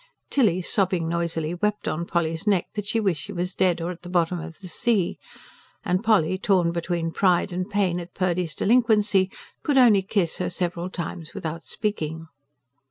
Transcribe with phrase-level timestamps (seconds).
[0.31, 4.01] Tilly, sobbing noisily, wept on Polly's neck that she wished she was dead or at
[4.01, 5.19] the bottom of the sea;
[5.85, 9.29] and Polly, torn between pride and pain at Purdy's delinquency,
[9.61, 12.29] could only kiss her several times without speaking.